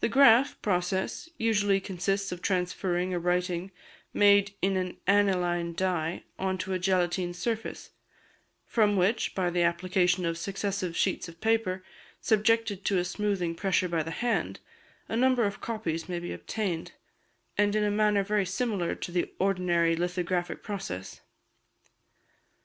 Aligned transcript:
The 0.00 0.08
"graph" 0.08 0.60
process 0.60 1.28
usually 1.38 1.78
consists 1.78 2.32
of 2.32 2.42
transferring 2.42 3.14
a 3.14 3.20
writing 3.20 3.70
made 4.12 4.56
in 4.60 4.76
an 4.76 4.96
aniline 5.06 5.72
dye 5.74 6.24
on 6.36 6.58
to 6.58 6.72
a 6.74 6.80
gelatine 6.80 7.32
surface, 7.32 7.90
from 8.64 8.96
which, 8.96 9.36
by 9.36 9.50
the 9.50 9.62
application 9.62 10.26
of 10.26 10.36
successive 10.36 10.96
sheets 10.96 11.28
of 11.28 11.40
paper, 11.40 11.84
subjected 12.20 12.84
to 12.86 12.98
a 12.98 13.04
smoothing 13.04 13.54
pressure 13.54 13.88
by 13.88 14.02
the 14.02 14.10
hand, 14.10 14.58
a 15.08 15.14
number 15.14 15.44
of 15.44 15.60
copies 15.60 16.08
may 16.08 16.18
be 16.18 16.32
obtained, 16.32 16.90
in 17.56 17.72
a 17.76 17.88
manner 17.88 18.24
very 18.24 18.46
similar 18.46 18.96
to 18.96 19.12
the 19.12 19.32
ordinary 19.38 19.94
lithographic 19.94 20.64
process. 20.64 21.20